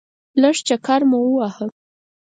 لږ 0.41 0.55
چکر 0.67 1.01
مو 1.09 1.19
وواهه. 1.23 1.65